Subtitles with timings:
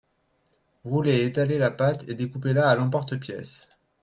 [0.83, 3.69] Roulez, étalez la pâte et découpez-la à l’emporte-pièce